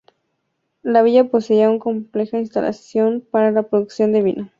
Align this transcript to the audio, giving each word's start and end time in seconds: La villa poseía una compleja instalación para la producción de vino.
La 0.81 1.03
villa 1.03 1.29
poseía 1.29 1.69
una 1.69 1.77
compleja 1.77 2.39
instalación 2.39 3.23
para 3.29 3.51
la 3.51 3.61
producción 3.69 4.11
de 4.13 4.23
vino. 4.23 4.49